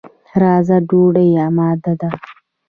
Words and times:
راځه، 0.41 0.77
ډوډۍ 0.87 1.29
اماده 1.45 1.93
ده. 2.01 2.09